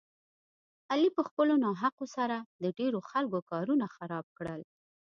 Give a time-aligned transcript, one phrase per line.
[0.91, 4.61] علي په خپلو ناحقو سره د ډېرو خلکو کارونه خراب کړل.